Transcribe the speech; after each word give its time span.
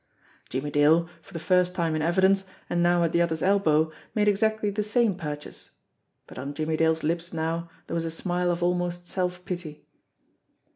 Jimmie 0.49 0.71
Dale, 0.71 1.07
for 1.21 1.31
the 1.31 1.37
first 1.37 1.75
time 1.75 1.95
in 1.95 2.01
evidence, 2.01 2.43
and 2.71 2.81
now 2.81 3.03
at 3.03 3.11
the 3.11 3.21
other's 3.21 3.43
elbow, 3.43 3.91
made 4.15 4.27
exactly 4.27 4.71
the 4.71 4.81
same 4.81 5.13
purchase 5.13 5.69
but 6.25 6.39
on 6.39 6.55
Jimmie 6.55 6.75
Dale's 6.77 7.03
lips 7.03 7.33
now 7.33 7.69
there 7.85 7.93
was 7.93 8.05
a 8.05 8.09
smile 8.09 8.49
of 8.49 8.63
almost 8.63 9.05
self 9.05 9.45
pity. 9.45 9.85